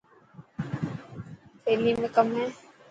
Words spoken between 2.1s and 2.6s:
ڪئي هي.